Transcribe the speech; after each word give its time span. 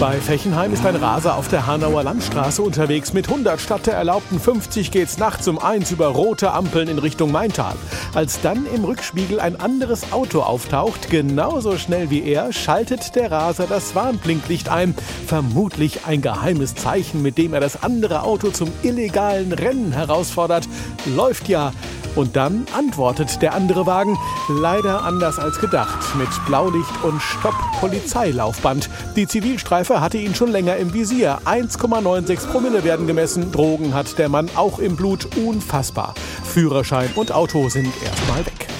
Bei 0.00 0.20
Fechenheim 0.20 0.72
ist 0.72 0.84
ein 0.84 0.96
Raser 0.96 1.36
auf 1.36 1.46
der 1.46 1.66
Hanauer 1.66 2.02
Landstraße 2.02 2.62
unterwegs. 2.62 3.12
Mit 3.12 3.28
100 3.28 3.60
statt 3.60 3.86
der 3.86 3.94
erlaubten 3.94 4.40
50 4.40 4.90
geht's 4.90 5.18
nachts 5.18 5.46
um 5.46 5.58
eins 5.58 5.92
über 5.92 6.08
rote 6.08 6.52
Ampeln 6.52 6.88
in 6.88 6.98
Richtung 6.98 7.30
Maintal. 7.30 7.76
Als 8.12 8.40
dann 8.40 8.66
im 8.74 8.84
Rückspiegel 8.84 9.38
ein 9.38 9.58
anderes 9.58 10.12
Auto 10.12 10.40
auftaucht, 10.40 11.10
genauso 11.10 11.78
schnell 11.78 12.10
wie 12.10 12.24
er, 12.24 12.52
schaltet 12.52 13.14
der 13.14 13.30
Raser 13.30 13.66
das 13.68 13.94
Warnblinklicht 13.94 14.68
ein. 14.68 14.96
Vermutlich 15.26 16.00
ein 16.06 16.22
geheimes 16.22 16.74
Zeichen, 16.74 17.22
mit 17.22 17.38
dem 17.38 17.54
er 17.54 17.60
das 17.60 17.82
andere 17.84 18.24
Auto 18.24 18.50
zum 18.50 18.72
illegalen 18.82 19.52
Rennen 19.52 19.92
herausfordert. 19.92 20.68
Läuft 21.06 21.48
ja. 21.48 21.72
Und 22.16 22.36
dann 22.36 22.66
antwortet 22.76 23.42
der 23.42 23.54
andere 23.54 23.86
Wagen, 23.86 24.16
leider 24.48 25.02
anders 25.02 25.38
als 25.38 25.58
gedacht, 25.60 26.16
mit 26.16 26.28
Blaulicht 26.46 27.02
und 27.02 27.20
Stopp-Polizeilaufband. 27.20 28.88
Die 29.16 29.26
Zivilstreife 29.26 30.00
hatte 30.00 30.18
ihn 30.18 30.34
schon 30.34 30.50
länger 30.50 30.76
im 30.76 30.92
Visier. 30.92 31.38
1,96 31.44 32.46
Promille 32.48 32.84
werden 32.84 33.06
gemessen. 33.06 33.50
Drogen 33.52 33.94
hat 33.94 34.18
der 34.18 34.28
Mann 34.28 34.48
auch 34.54 34.78
im 34.78 34.96
Blut. 34.96 35.28
Unfassbar. 35.36 36.14
Führerschein 36.44 37.10
und 37.16 37.32
Auto 37.32 37.68
sind 37.68 37.92
erstmal 38.04 38.46
weg. 38.46 38.73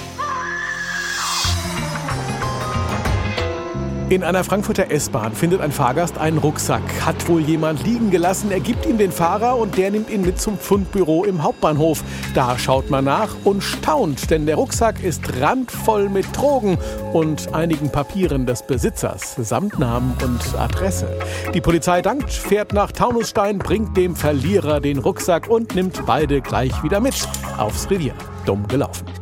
In 4.07 4.23
einer 4.23 4.43
Frankfurter 4.43 4.91
S-Bahn 4.91 5.33
findet 5.33 5.61
ein 5.61 5.71
Fahrgast 5.71 6.19
einen 6.19 6.37
Rucksack. 6.37 6.83
Hat 7.03 7.27
wohl 7.27 7.41
jemand 7.41 7.83
liegen 7.83 8.11
gelassen. 8.11 8.51
Er 8.51 8.59
gibt 8.59 8.85
ihm 8.85 8.99
den 8.99 9.11
Fahrer 9.11 9.57
und 9.57 9.77
der 9.77 9.89
nimmt 9.89 10.11
ihn 10.11 10.21
mit 10.21 10.39
zum 10.39 10.59
Fundbüro 10.59 11.23
im 11.23 11.41
Hauptbahnhof. 11.41 12.03
Da 12.35 12.55
schaut 12.59 12.91
man 12.91 13.05
nach 13.05 13.35
und 13.43 13.63
staunt, 13.63 14.29
denn 14.29 14.45
der 14.45 14.57
Rucksack 14.57 15.03
ist 15.03 15.41
randvoll 15.41 16.09
mit 16.09 16.37
Drogen 16.37 16.77
und 17.13 17.51
einigen 17.55 17.91
Papieren 17.91 18.45
des 18.45 18.61
Besitzers 18.61 19.37
samt 19.37 19.79
Namen 19.79 20.15
und 20.23 20.55
Adresse. 20.55 21.07
Die 21.55 21.61
Polizei 21.61 22.03
dankt, 22.03 22.31
fährt 22.31 22.73
nach 22.73 22.91
Taunusstein, 22.91 23.57
bringt 23.57 23.97
dem 23.97 24.15
Verlierer 24.15 24.81
den 24.81 24.99
Rucksack 24.99 25.47
und 25.49 25.73
nimmt 25.73 26.05
beide 26.05 26.41
gleich 26.41 26.83
wieder 26.83 26.99
mit 26.99 27.15
aufs 27.57 27.89
Revier. 27.89 28.13
Dumm 28.45 28.67
gelaufen. 28.67 29.14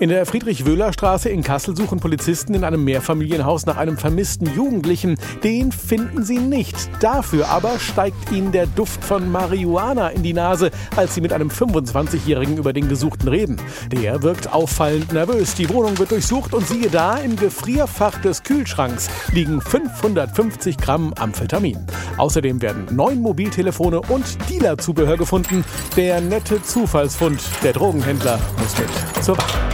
In 0.00 0.08
der 0.08 0.26
Friedrich-Wöhler-Straße 0.26 1.28
in 1.28 1.44
Kassel 1.44 1.76
suchen 1.76 2.00
Polizisten 2.00 2.52
in 2.54 2.64
einem 2.64 2.82
Mehrfamilienhaus 2.82 3.64
nach 3.64 3.76
einem 3.76 3.96
vermissten 3.96 4.52
Jugendlichen. 4.52 5.16
Den 5.44 5.70
finden 5.70 6.24
sie 6.24 6.38
nicht. 6.38 6.90
Dafür 7.00 7.48
aber 7.48 7.78
steigt 7.78 8.32
ihnen 8.32 8.50
der 8.50 8.66
Duft 8.66 9.04
von 9.04 9.30
Marihuana 9.30 10.08
in 10.08 10.24
die 10.24 10.32
Nase, 10.32 10.72
als 10.96 11.14
sie 11.14 11.20
mit 11.20 11.32
einem 11.32 11.48
25-Jährigen 11.48 12.56
über 12.56 12.72
den 12.72 12.88
Gesuchten 12.88 13.28
reden. 13.28 13.56
Der 13.92 14.22
wirkt 14.22 14.52
auffallend 14.52 15.12
nervös. 15.12 15.54
Die 15.54 15.68
Wohnung 15.68 15.96
wird 15.98 16.10
durchsucht 16.10 16.54
und 16.54 16.66
siehe 16.66 16.90
da, 16.90 17.18
im 17.18 17.36
Gefrierfach 17.36 18.20
des 18.20 18.42
Kühlschranks 18.42 19.08
liegen 19.32 19.60
550 19.60 20.76
Gramm 20.76 21.14
Amphetamin. 21.14 21.78
Außerdem 22.16 22.60
werden 22.60 22.86
neun 22.90 23.20
Mobiltelefone 23.20 24.00
und 24.00 24.24
Dealerzubehör 24.50 25.16
gefunden. 25.16 25.64
Der 25.96 26.20
nette 26.20 26.60
Zufallsfund. 26.62 27.40
Der 27.62 27.72
Drogenhändler 27.72 28.40
muss 28.58 28.76
mit 28.76 29.24
zur 29.24 29.38
Wache. 29.38 29.73